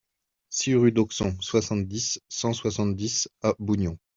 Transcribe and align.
six 0.49 0.73
rue 0.73 0.91
d'Auxon, 0.91 1.37
soixante-dix, 1.41 2.17
cent 2.27 2.53
soixante-dix 2.53 3.27
à 3.43 3.53
Bougnon 3.59 3.99